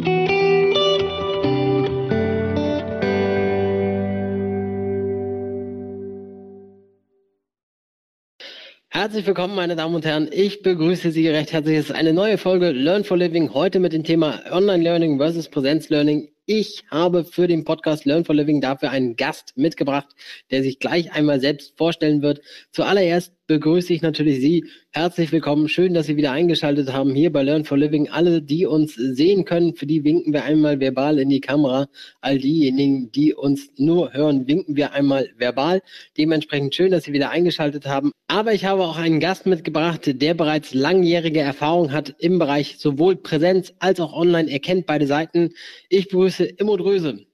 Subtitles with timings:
[9.27, 10.29] willkommen, meine Damen und Herren.
[10.31, 11.79] Ich begrüße Sie recht herzlich.
[11.79, 13.55] Es ist eine neue Folge Learn for Living.
[13.55, 16.29] Heute mit dem Thema Online Learning versus Präsenz Learning.
[16.49, 20.07] Ich habe für den Podcast Learn for Living dafür einen Gast mitgebracht,
[20.53, 22.41] der sich gleich einmal selbst vorstellen wird.
[22.71, 24.65] Zuallererst begrüße ich natürlich Sie.
[24.93, 25.69] Herzlich willkommen.
[25.69, 28.09] Schön, dass Sie wieder eingeschaltet haben hier bei Learn for Living.
[28.11, 31.89] Alle, die uns sehen können, für die winken wir einmal verbal in die Kamera.
[32.21, 35.83] All diejenigen, die uns nur hören, winken wir einmal verbal.
[36.17, 38.13] Dementsprechend schön, dass Sie wieder eingeschaltet haben.
[38.29, 43.17] Aber ich habe auch einen Gast mitgebracht, der bereits langjährige Erfahrung hat im Bereich sowohl
[43.17, 44.51] Präsenz als auch Online.
[44.51, 45.51] Er kennt beide Seiten.
[45.89, 47.27] Ich begrüße Immo Dröse.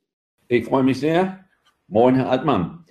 [0.48, 1.44] Ich freue mich sehr.
[1.88, 2.84] Moin, Herr Altmann.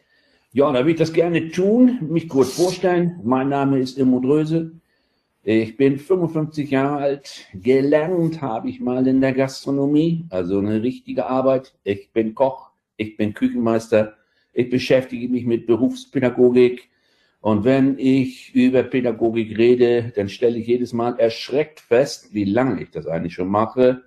[0.53, 3.19] Ja, da will ich das gerne tun, mich kurz vorstellen.
[3.23, 4.73] Mein Name ist Immo Dröse.
[5.43, 7.47] Ich bin 55 Jahre alt.
[7.53, 11.73] Gelernt habe ich mal in der Gastronomie, also eine richtige Arbeit.
[11.83, 14.17] Ich bin Koch, ich bin Küchenmeister.
[14.53, 16.89] Ich beschäftige mich mit Berufspädagogik.
[17.39, 22.83] Und wenn ich über Pädagogik rede, dann stelle ich jedes Mal erschreckt fest, wie lange
[22.83, 24.03] ich das eigentlich schon mache.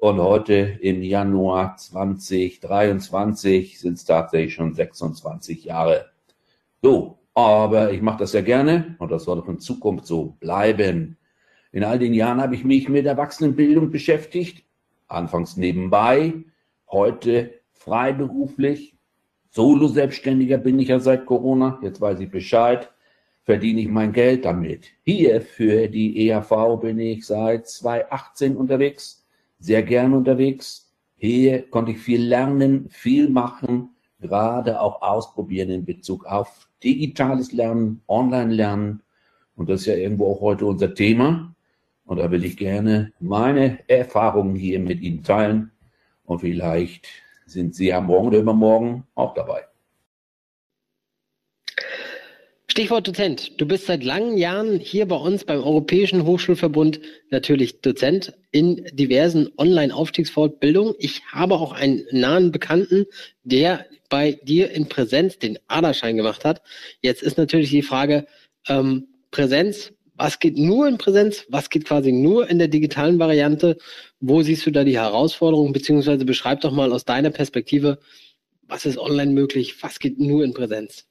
[0.00, 6.06] Und heute im Januar 2023 sind es tatsächlich schon 26 Jahre.
[6.80, 11.18] So, aber ich mache das ja gerne und das soll auch in Zukunft so bleiben.
[11.70, 14.64] In all den Jahren habe ich mich mit Erwachsenenbildung beschäftigt,
[15.06, 16.32] anfangs nebenbei,
[16.90, 18.96] heute freiberuflich.
[19.50, 22.90] Solo-Selbstständiger bin ich ja seit Corona, jetzt weiß ich Bescheid,
[23.42, 24.86] verdiene ich mein Geld damit.
[25.04, 29.19] Hier für die EAV bin ich seit 2018 unterwegs
[29.60, 30.90] sehr gern unterwegs.
[31.16, 38.02] Hier konnte ich viel lernen, viel machen, gerade auch ausprobieren in Bezug auf digitales Lernen,
[38.08, 39.02] Online-Lernen.
[39.54, 41.54] Und das ist ja irgendwo auch heute unser Thema.
[42.06, 45.70] Und da will ich gerne meine Erfahrungen hier mit Ihnen teilen.
[46.24, 47.06] Und vielleicht
[47.46, 49.69] sind Sie ja morgen oder übermorgen auch dabei.
[52.80, 53.60] Stichwort Dozent.
[53.60, 56.98] Du bist seit langen Jahren hier bei uns beim Europäischen Hochschulverbund
[57.28, 60.94] natürlich Dozent in diversen Online-Aufstiegsfortbildungen.
[60.98, 63.04] Ich habe auch einen nahen Bekannten,
[63.44, 66.62] der bei dir in Präsenz den Aderschein gemacht hat.
[67.02, 68.26] Jetzt ist natürlich die Frage,
[68.66, 73.76] ähm, Präsenz, was geht nur in Präsenz, was geht quasi nur in der digitalen Variante?
[74.20, 77.98] Wo siehst du da die Herausforderungen, beziehungsweise beschreib doch mal aus deiner Perspektive,
[78.62, 81.09] was ist online möglich, was geht nur in Präsenz?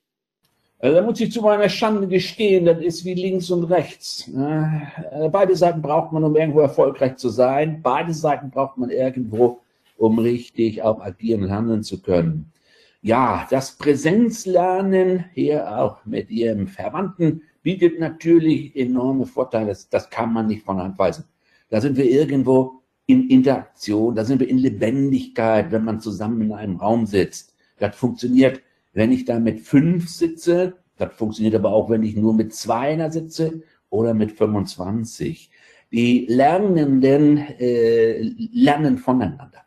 [0.82, 4.30] Also da muss ich zu meiner Schande gestehen, das ist wie links und rechts.
[4.30, 7.82] Äh, beide Seiten braucht man, um irgendwo erfolgreich zu sein.
[7.84, 9.60] Beide Seiten braucht man irgendwo,
[9.98, 12.54] um richtig auch agieren und handeln zu können.
[13.02, 19.68] Ja, das Präsenzlernen hier auch mit Ihrem Verwandten bietet natürlich enorme Vorteile.
[19.68, 21.26] Das, das kann man nicht von Hand weisen.
[21.70, 26.54] Da sind wir irgendwo in Interaktion, da sind wir in Lebendigkeit, wenn man zusammen in
[26.54, 27.54] einem Raum sitzt.
[27.80, 28.62] Das funktioniert
[28.94, 33.12] wenn ich da mit fünf sitze, das funktioniert aber auch, wenn ich nur mit zweiner
[33.12, 35.50] sitze oder mit 25.
[35.92, 38.22] Die Lernenden äh,
[38.54, 39.64] lernen voneinander.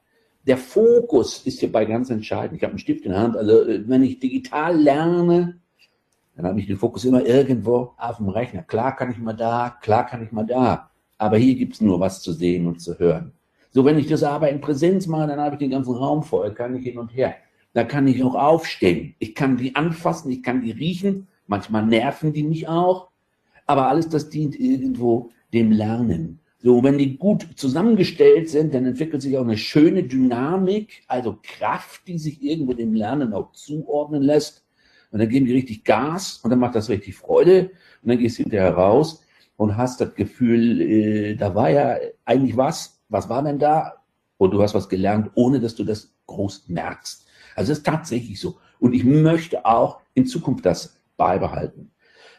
[0.46, 2.56] Der Fokus ist hierbei ganz entscheidend.
[2.56, 3.36] Ich habe einen Stift in der Hand.
[3.36, 5.58] Also äh, wenn ich digital lerne,
[6.36, 8.62] dann habe ich den Fokus immer irgendwo auf dem Rechner.
[8.62, 10.90] Klar kann ich mal da, klar kann ich mal da.
[11.18, 13.32] Aber hier gibt es nur was zu sehen und zu hören.
[13.70, 16.52] So, wenn ich das aber in Präsenz mache, dann habe ich den ganzen Raum voll,
[16.52, 17.36] kann ich hin und her.
[17.74, 19.14] Da kann ich auch aufstehen.
[19.18, 21.28] Ich kann die anfassen, ich kann die riechen.
[21.46, 23.08] Manchmal nerven die mich auch.
[23.66, 26.40] Aber alles das dient irgendwo dem Lernen.
[26.58, 32.06] So, wenn die gut zusammengestellt sind, dann entwickelt sich auch eine schöne Dynamik, also Kraft,
[32.06, 34.64] die sich irgendwo dem Lernen auch zuordnen lässt.
[35.10, 37.70] Und dann geben die richtig Gas und dann macht das richtig Freude.
[38.02, 39.24] Und dann gehst du hinterher raus
[39.56, 43.00] und hast das Gefühl, äh, da war ja eigentlich was.
[43.08, 43.94] Was war denn da?
[44.38, 47.21] Und du hast was gelernt, ohne dass du das groß merkst.
[47.54, 48.58] Also es ist tatsächlich so.
[48.78, 51.90] Und ich möchte auch in Zukunft das beibehalten.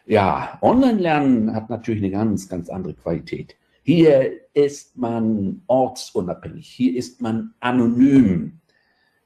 [0.05, 3.55] Ja, Online-Lernen hat natürlich eine ganz, ganz andere Qualität.
[3.83, 8.59] Hier ist man ortsunabhängig, hier ist man anonym.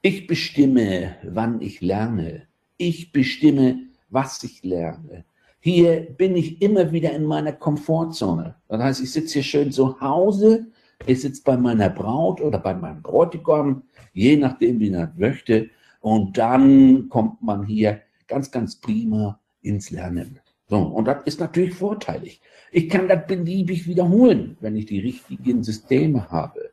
[0.02, 2.44] Ich bestimme, wann ich lerne.
[2.78, 5.26] Ich bestimme, was ich lerne.
[5.60, 8.56] Hier bin ich immer wieder in meiner Komfortzone.
[8.68, 10.68] Das heißt, ich sitze hier schön zu Hause,
[11.06, 13.84] ich sitze bei meiner Braut oder bei meinem Bräutigam,
[14.14, 15.70] je nachdem, wie er möchte.
[16.02, 20.40] Und dann kommt man hier ganz, ganz prima ins Lernen.
[20.70, 22.42] So, und das ist natürlich vorteilig.
[22.72, 26.72] Ich kann das beliebig wiederholen, wenn ich die richtigen Systeme habe.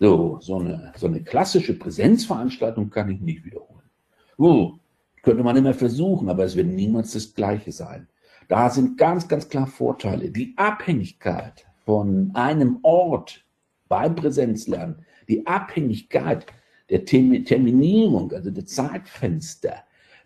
[0.00, 3.88] So, so eine, so eine klassische Präsenzveranstaltung kann ich nicht wiederholen.
[4.36, 4.78] So,
[5.22, 8.08] könnte man immer versuchen, aber es wird niemals das Gleiche sein.
[8.48, 10.30] Da sind ganz, ganz klar Vorteile.
[10.30, 13.44] Die Abhängigkeit von einem Ort
[13.90, 16.46] beim Präsenzlernen die Abhängigkeit
[16.88, 19.74] der Terminierung, also der Zeitfenster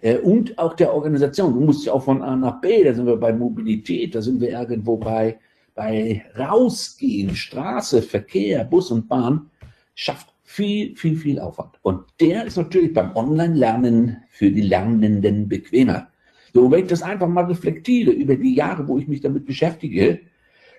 [0.00, 1.54] äh, und auch der Organisation.
[1.54, 4.40] Du musst ja auch von A nach B, da sind wir bei Mobilität, da sind
[4.40, 5.38] wir irgendwo bei,
[5.74, 9.50] bei Rausgehen, Straße, Verkehr, Bus und Bahn,
[9.94, 11.78] schafft viel, viel, viel Aufwand.
[11.82, 16.08] Und der ist natürlich beim Online-Lernen für die Lernenden bequemer.
[16.52, 20.20] So, wenn ich das einfach mal reflektiere über die Jahre, wo ich mich damit beschäftige,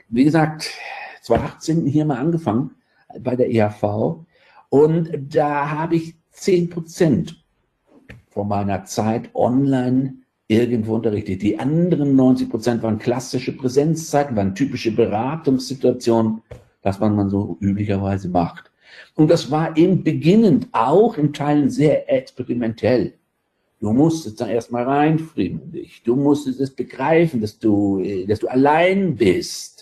[0.08, 0.72] wie gesagt,
[1.25, 2.72] 2018 hier mal angefangen
[3.19, 4.25] bei der EHV
[4.69, 7.44] und da habe ich 10 Prozent
[8.30, 10.16] von meiner Zeit online
[10.48, 11.42] irgendwo unterrichtet.
[11.42, 16.42] Die anderen 90 Prozent waren klassische Präsenzzeiten, waren typische Beratungssituationen,
[16.81, 18.72] das man so üblicherweise macht.
[19.16, 23.13] Und das war eben beginnend auch in Teilen sehr experimentell.
[23.80, 26.04] Du musstest da erstmal reinfrieren in dich.
[26.04, 29.75] Du musstest es begreifen, dass du, dass du allein bist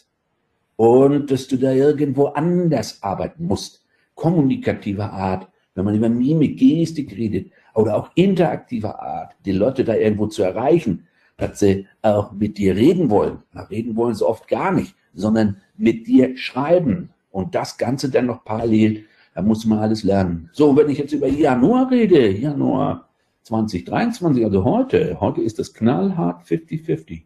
[0.75, 3.83] und dass du da irgendwo anders arbeiten musst.
[4.15, 9.95] Kommunikativer Art, wenn man über Mimik, Gestik redet oder auch interaktiver Art, die Leute da
[9.95, 13.39] irgendwo zu erreichen, dass sie auch mit dir reden wollen.
[13.53, 17.09] Na, reden wollen sie oft gar nicht, sondern mit dir schreiben.
[17.31, 20.49] Und das Ganze dann noch parallel da muss man alles lernen.
[20.53, 23.09] So, wenn ich jetzt über Januar rede, Januar
[23.43, 27.23] 2023, also heute, heute ist das knallhart 50-50.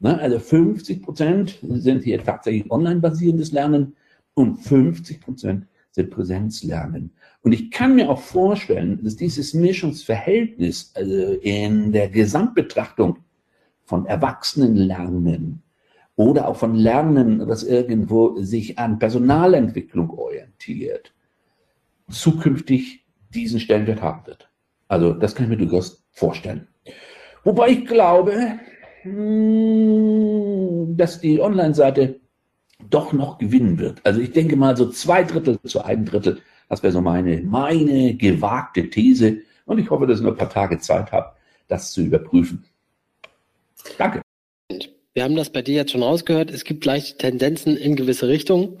[0.00, 0.18] Ne?
[0.18, 3.94] Also 50 Prozent sind hier tatsächlich online basierendes Lernen
[4.34, 7.12] und 50 Prozent sind Präsenzlernen.
[7.42, 13.18] Und ich kann mir auch vorstellen, dass dieses Mischungsverhältnis also in der Gesamtbetrachtung
[13.84, 15.62] von Erwachsenenlernen
[16.16, 21.12] oder auch von Lernen, das irgendwo sich an Personalentwicklung orientiert,
[22.10, 23.04] zukünftig
[23.34, 24.50] diesen Stellenwert haben wird.
[24.86, 26.68] Also das kann ich mir durchaus vorstellen.
[27.42, 28.58] Wobei ich glaube,
[30.96, 32.20] dass die Online-Seite
[32.88, 34.04] doch noch gewinnen wird.
[34.04, 36.40] Also ich denke mal so zwei Drittel zu einem Drittel.
[36.68, 39.38] Das wäre so meine, meine gewagte These.
[39.66, 41.32] Und ich hoffe, dass ich noch ein paar Tage Zeit habe,
[41.68, 42.64] das zu überprüfen.
[43.98, 44.20] Danke.
[45.12, 46.50] Wir haben das bei dir jetzt schon rausgehört.
[46.50, 48.76] Es gibt leichte Tendenzen in gewisse Richtungen.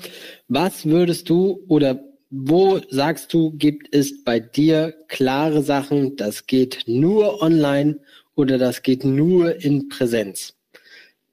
[0.48, 2.00] Was würdest du oder
[2.30, 7.98] wo sagst du, gibt es bei dir klare Sachen, das geht nur online
[8.40, 10.54] oder das geht nur in Präsenz?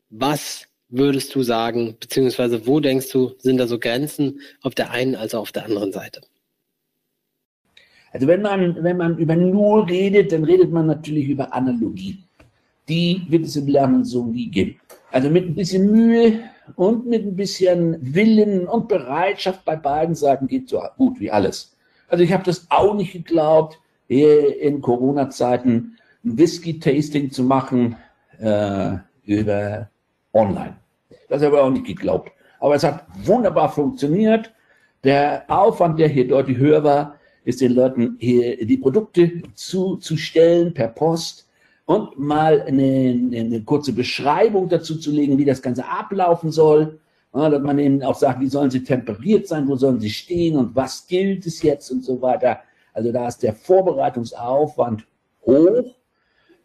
[0.09, 5.15] Was würdest du sagen, beziehungsweise wo denkst du, sind da so Grenzen auf der einen
[5.15, 6.21] als auch auf der anderen Seite?
[8.11, 12.19] Also wenn man, wenn man über nur redet, dann redet man natürlich über Analogie.
[12.87, 14.79] Die wird es im Lernen so nie geben.
[15.11, 16.39] Also mit ein bisschen Mühe
[16.75, 21.75] und mit ein bisschen Willen und Bereitschaft bei beiden Seiten geht so gut wie alles.
[22.07, 27.95] Also ich habe das auch nicht geglaubt, hier in Corona-Zeiten ein Whisky-Tasting zu machen
[28.39, 29.89] äh, über
[30.33, 30.77] online.
[31.29, 32.31] Das habe ich auch nicht geglaubt.
[32.59, 34.53] Aber es hat wunderbar funktioniert.
[35.03, 40.89] Der Aufwand, der hier deutlich höher war, ist den Leuten hier die Produkte zuzustellen per
[40.89, 41.47] Post
[41.85, 46.99] und mal eine, eine, kurze Beschreibung dazu zu legen, wie das Ganze ablaufen soll.
[47.33, 50.57] Ja, dass man eben auch sagt, wie sollen sie temperiert sein, wo sollen sie stehen
[50.57, 52.59] und was gilt es jetzt und so weiter.
[52.93, 55.05] Also da ist der Vorbereitungsaufwand
[55.45, 55.95] hoch.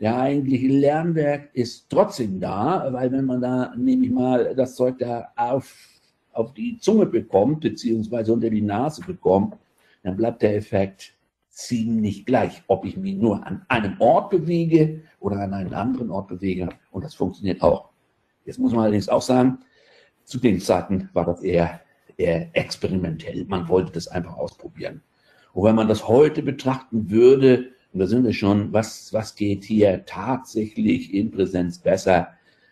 [0.03, 5.29] Der eigentliche Lernwerk ist trotzdem da, weil wenn man da nämlich mal das Zeug da
[5.37, 5.73] auf,
[6.33, 9.57] auf die Zunge bekommt, beziehungsweise unter die Nase bekommt,
[10.03, 11.15] dann bleibt der Effekt
[11.51, 16.27] ziemlich gleich, ob ich mich nur an einem Ort bewege oder an einen anderen Ort
[16.27, 16.71] bewege.
[16.91, 17.91] Und das funktioniert auch.
[18.45, 19.59] Jetzt muss man allerdings auch sagen,
[20.25, 21.81] zu den Zeiten war das eher,
[22.17, 23.45] eher experimentell.
[23.45, 25.01] Man wollte das einfach ausprobieren.
[25.53, 29.65] Und wenn man das heute betrachten würde, und da sind wir schon, was, was geht
[29.65, 32.29] hier tatsächlich in Präsenz besser?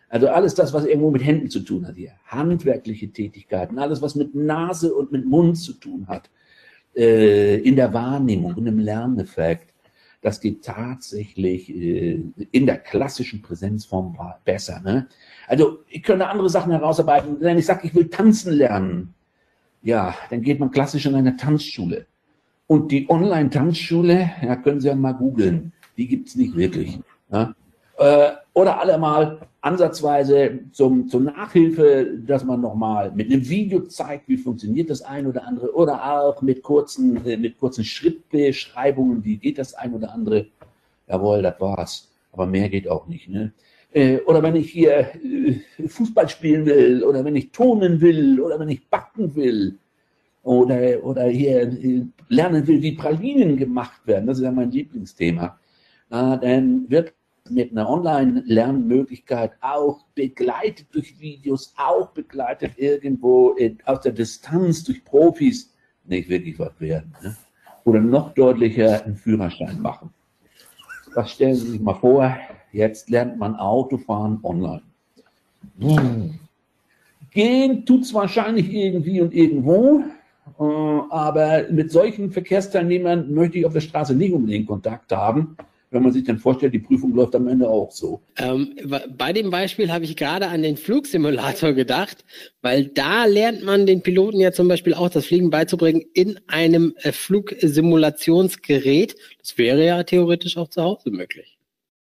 [0.09, 4.15] Also alles das, was irgendwo mit Händen zu tun hat hier, handwerkliche Tätigkeiten, alles, was
[4.15, 6.29] mit Nase und mit Mund zu tun hat,
[6.95, 9.73] äh, in der Wahrnehmung und im Lerneffekt,
[10.21, 14.81] das geht tatsächlich äh, in der klassischen Präsenzform besser.
[14.81, 15.07] Ne?
[15.47, 17.37] Also ich könnte andere Sachen herausarbeiten.
[17.39, 19.13] Wenn ich sage, ich will tanzen lernen,
[19.81, 22.05] ja, dann geht man klassisch in eine Tanzschule.
[22.71, 27.01] Und die Online-Tanzschule, ja, können Sie ja mal googeln, die gibt's nicht wirklich.
[27.29, 27.53] Ja?
[27.97, 34.29] Äh, oder alle mal ansatzweise zum, zur Nachhilfe, dass man nochmal mit einem Video zeigt,
[34.29, 39.35] wie funktioniert das ein oder andere, oder auch mit kurzen, äh, mit kurzen Schrittbeschreibungen, wie
[39.35, 40.45] geht das ein oder andere.
[41.09, 42.09] Jawohl, das war's.
[42.31, 43.27] Aber mehr geht auch nicht.
[43.27, 43.51] Ne?
[43.91, 45.09] Äh, oder wenn ich hier
[45.87, 49.77] Fußball spielen will, oder wenn ich tonen will, oder wenn ich backen will,
[50.43, 55.59] oder, oder hier lernen will, wie Pralinen gemacht werden, das ist ja mein Lieblingsthema,
[56.09, 57.13] dann wird
[57.49, 63.55] mit einer Online-Lernmöglichkeit auch begleitet durch Videos, auch begleitet irgendwo
[63.85, 65.73] aus der Distanz durch Profis,
[66.05, 67.13] nicht wirklich was werden.
[67.21, 67.35] Ne?
[67.83, 70.13] Oder noch deutlicher einen Führerschein machen.
[71.15, 72.37] Das stellen Sie sich mal vor,
[72.71, 74.83] jetzt lernt man Autofahren online.
[77.31, 80.03] Gehen tut es wahrscheinlich irgendwie und irgendwo, äh,
[80.57, 85.55] aber mit solchen Verkehrsteilnehmern möchte ich auf der Straße nicht unbedingt Kontakt haben
[85.91, 88.21] wenn man sich dann vorstellt, die Prüfung läuft am Ende auch so.
[88.37, 88.73] Ähm,
[89.17, 92.23] bei dem Beispiel habe ich gerade an den Flugsimulator gedacht,
[92.61, 96.95] weil da lernt man den Piloten ja zum Beispiel auch das Fliegen beizubringen in einem
[97.01, 99.17] äh, Flugsimulationsgerät.
[99.39, 101.57] Das wäre ja theoretisch auch zu Hause möglich.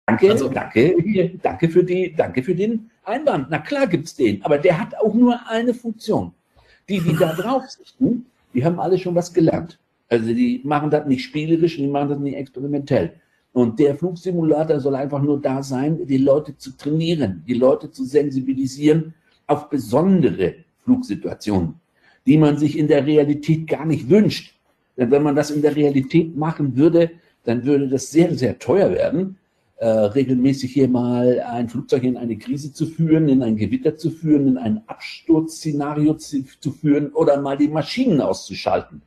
[0.06, 0.94] Danke, also, danke,
[1.42, 3.48] danke, für die, danke für den Einwand.
[3.50, 6.32] Na klar gibt es den, aber der hat auch nur eine Funktion.
[6.88, 9.78] Die, die da drauf sitzen, die haben alle schon was gelernt.
[10.08, 13.12] Also die machen das nicht spielerisch, die machen das nicht experimentell.
[13.52, 18.04] Und der Flugsimulator soll einfach nur da sein, die Leute zu trainieren, die Leute zu
[18.04, 19.14] sensibilisieren
[19.46, 20.54] auf besondere
[20.84, 21.74] Flugsituationen,
[22.26, 24.54] die man sich in der Realität gar nicht wünscht.
[24.96, 27.10] Denn wenn man das in der Realität machen würde,
[27.44, 29.36] dann würde das sehr, sehr teuer werden,
[29.80, 34.10] äh, regelmäßig hier mal ein Flugzeug in eine Krise zu führen, in ein Gewitter zu
[34.10, 39.00] führen, in ein Absturzszenario zu, zu führen oder mal die Maschinen auszuschalten.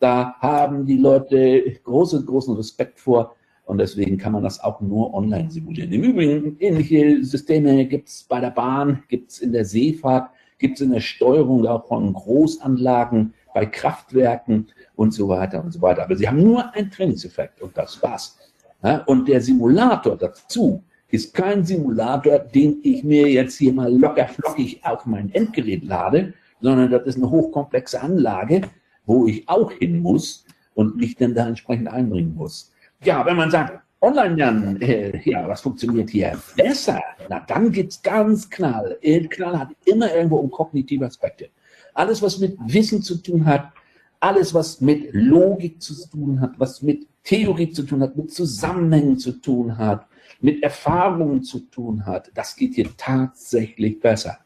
[0.00, 3.34] Da haben die Leute großen, großen Respekt vor
[3.66, 5.92] und deswegen kann man das auch nur online simulieren.
[5.92, 10.76] Im Übrigen, ähnliche Systeme gibt es bei der Bahn, gibt es in der Seefahrt, gibt
[10.76, 16.02] es in der Steuerung auch von Großanlagen, bei Kraftwerken und so weiter und so weiter.
[16.04, 18.38] Aber sie haben nur einen Trainingseffekt und das war's.
[18.84, 24.28] Ja, und der Simulator dazu ist kein Simulator, den ich mir jetzt hier mal locker
[24.28, 28.60] flockig auf mein Endgerät lade, sondern das ist eine hochkomplexe Anlage,
[29.06, 32.72] wo ich auch hin muss und mich dann da entsprechend einbringen muss.
[33.02, 37.00] Ja, wenn man sagt, online lernen, äh, ja, was funktioniert hier besser?
[37.30, 38.98] Na, dann geht's ganz knall.
[39.30, 41.48] Knall hat immer irgendwo um kognitive Aspekte.
[41.94, 43.72] Alles, was mit Wissen zu tun hat,
[44.20, 49.18] alles, was mit Logik zu tun hat, was mit Theorie zu tun hat, mit Zusammenhängen
[49.18, 50.06] zu tun hat,
[50.40, 54.38] mit Erfahrungen zu tun hat, das geht hier tatsächlich besser.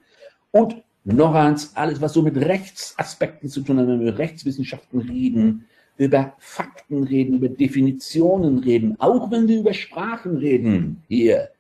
[0.50, 5.66] Und noch eins, alles, was so mit Rechtsaspekten zu tun hat, wenn wir Rechtswissenschaften reden,
[5.96, 11.50] über Fakten reden, über Definitionen reden, auch wenn wir über Sprachen reden hier,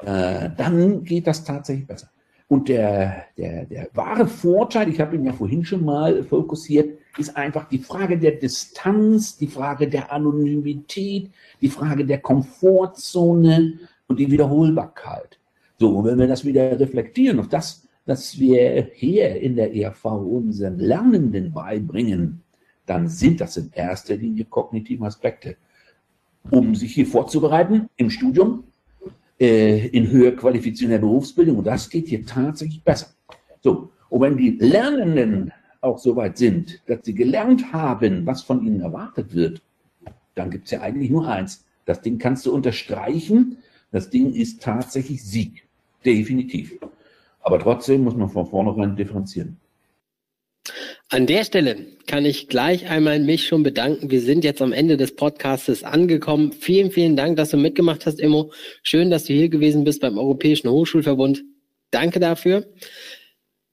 [0.00, 2.10] äh, dann geht das tatsächlich besser.
[2.48, 7.36] Und der, der, der wahre Vorteil, ich habe ihn ja vorhin schon mal fokussiert, ist
[7.36, 14.30] einfach die Frage der Distanz, die Frage der Anonymität, die Frage der Komfortzone und die
[14.30, 15.38] Wiederholbarkeit.
[15.78, 20.04] So, und wenn wir das wieder reflektieren auf das, was wir hier in der ERV
[20.04, 22.42] unseren Lernenden beibringen,
[22.86, 25.56] dann sind das in erster Linie kognitive Aspekte.
[26.50, 28.62] Um sich hier vorzubereiten im Studium,
[29.38, 33.08] äh, in höher qualifizierender Berufsbildung, und das geht hier tatsächlich besser.
[33.62, 38.64] So, und wenn die Lernenden auch so weit sind, dass sie gelernt haben, was von
[38.64, 39.62] ihnen erwartet wird,
[40.34, 41.64] dann gibt es ja eigentlich nur eins.
[41.84, 43.58] Das Ding kannst du unterstreichen.
[43.90, 45.66] Das Ding ist tatsächlich Sieg.
[46.04, 46.78] Definitiv.
[47.40, 49.56] Aber trotzdem muss man von vornherein differenzieren.
[51.08, 54.10] An der Stelle kann ich gleich einmal mich schon bedanken.
[54.10, 56.50] Wir sind jetzt am Ende des Podcastes angekommen.
[56.50, 58.52] Vielen, vielen Dank, dass du mitgemacht hast, Immo.
[58.82, 61.44] Schön, dass du hier gewesen bist beim Europäischen Hochschulverbund.
[61.92, 62.66] Danke dafür.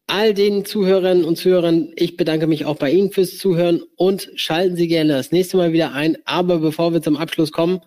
[0.06, 4.76] All den Zuhörern und Zuhörern, ich bedanke mich auch bei Ihnen fürs Zuhören und schalten
[4.76, 6.20] Sie gerne das nächste Mal wieder ein.
[6.26, 7.82] Aber bevor wir zum Abschluss kommen,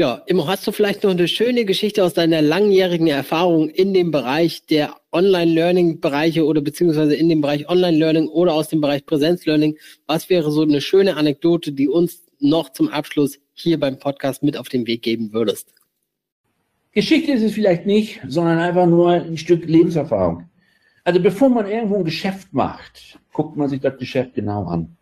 [0.00, 4.10] ja, Immo, hast du vielleicht noch eine schöne Geschichte aus deiner langjährigen Erfahrung in dem
[4.10, 9.76] Bereich der Online-Learning-Bereiche oder beziehungsweise in dem Bereich Online-Learning oder aus dem Bereich Präsenz-Learning?
[10.06, 14.56] Was wäre so eine schöne Anekdote, die uns noch zum Abschluss hier beim Podcast mit
[14.56, 15.74] auf den Weg geben würdest?
[16.92, 20.48] Geschichte ist es vielleicht nicht, sondern einfach nur ein Stück Lebenserfahrung.
[21.04, 24.96] Also bevor man irgendwo ein Geschäft macht, guckt man sich das Geschäft genau an.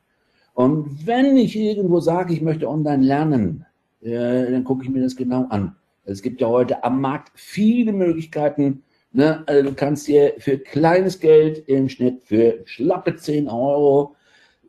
[0.55, 3.65] Und wenn ich irgendwo sage, ich möchte online lernen,
[4.03, 5.77] äh, dann gucke ich mir das genau an.
[6.05, 8.83] Es gibt ja heute am Markt viele Möglichkeiten.
[9.13, 9.43] Ne?
[9.47, 14.17] Also du kannst dir für kleines Geld im Schnitt für schlappe 10 Euro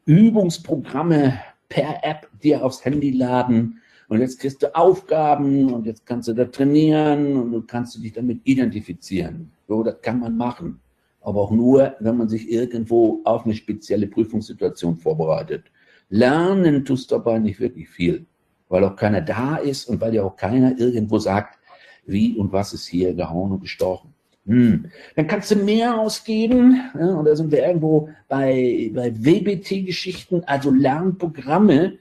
[0.06, 3.80] Übungsprogramme per App dir aufs Handy laden.
[4.08, 8.12] Und jetzt kriegst du Aufgaben und jetzt kannst du da trainieren und du kannst dich
[8.12, 9.52] damit identifizieren.
[9.68, 10.80] So, das kann man machen.
[11.22, 15.66] Aber auch nur, wenn man sich irgendwo auf eine spezielle Prüfungssituation vorbereitet.
[16.10, 18.26] Lernen tust dabei nicht wirklich viel
[18.70, 21.60] weil auch keiner da ist und weil ja auch keiner irgendwo sagt,
[22.06, 24.14] wie und was ist hier gehauen und gestochen.
[24.46, 24.86] Hm.
[25.16, 26.82] Dann kannst du mehr ausgeben.
[26.98, 31.98] Ja, und da sind wir irgendwo bei, bei WBT-Geschichten, also Lernprogramme,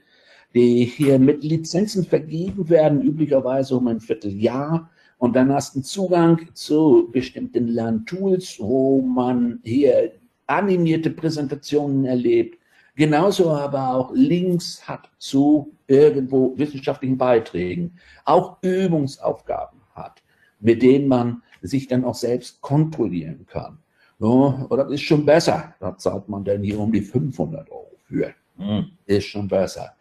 [0.55, 4.89] die hier mit Lizenzen vergeben werden, üblicherweise um ein Vierteljahr.
[5.19, 10.13] Und dann hast du einen Zugang zu bestimmten Lerntools, wo man hier
[10.47, 12.58] animierte Präsentationen erlebt,
[12.99, 20.21] genauso aber auch Links hat zu irgendwo wissenschaftlichen Beiträgen, auch Übungsaufgaben hat,
[20.59, 23.79] mit denen man sich dann auch selbst kontrollieren kann.
[24.19, 25.73] No, oder ist schon besser.
[25.79, 28.33] Da zahlt man dann hier um die 500 Euro für.
[28.57, 29.93] Hm, ist schon besser.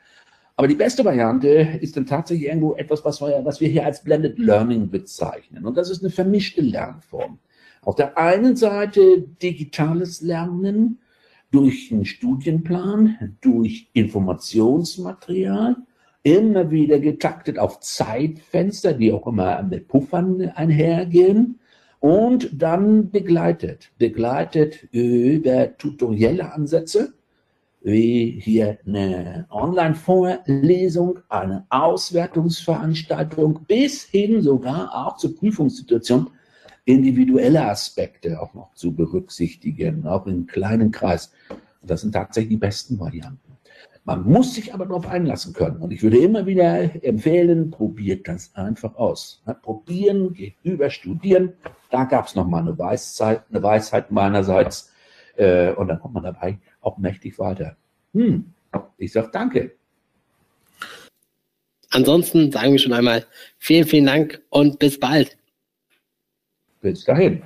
[0.56, 1.48] Aber die beste Variante
[1.80, 5.64] ist dann tatsächlich irgendwo etwas, was wir, was wir hier als Blended Learning bezeichnen.
[5.64, 7.38] Und das ist eine vermischte Lernform.
[7.82, 10.98] Auf der einen Seite digitales Lernen
[11.50, 15.76] durch einen Studienplan, durch Informationsmaterial,
[16.22, 21.58] immer wieder getaktet auf Zeitfenster, die auch immer mit Puffern einhergehen
[22.00, 27.14] und dann begleitet, begleitet über tutorielle Ansätze
[27.80, 36.30] wie hier eine Online-Vorlesung, eine Auswertungsveranstaltung bis hin sogar auch zur Prüfungssituation
[36.88, 41.32] individuelle Aspekte auch noch zu berücksichtigen, auch im kleinen Kreis.
[41.82, 43.40] Und das sind tatsächlich die besten Varianten.
[44.04, 45.76] Man muss sich aber darauf einlassen können.
[45.76, 49.42] Und ich würde immer wieder empfehlen, probiert das einfach aus.
[49.60, 51.52] Probieren geht über Studieren.
[51.90, 54.90] Da gab es nochmal eine Weisheit, eine Weisheit meinerseits.
[55.36, 57.76] Äh, und dann kommt man dabei auch mächtig weiter.
[58.14, 58.46] Hm,
[58.96, 59.72] ich sage danke.
[61.90, 63.26] Ansonsten sagen wir schon einmal
[63.58, 65.37] vielen, vielen Dank und bis bald.
[66.80, 67.42] Bis dahin.